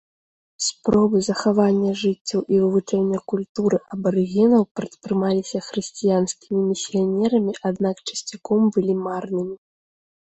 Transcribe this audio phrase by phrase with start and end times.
[0.67, 9.55] Спробы захавання жыццяў і вывучэння культуры абарыгенаў прадпрымаліся хрысціянскімі місіянерамі, аднак часцяком былі марнымі.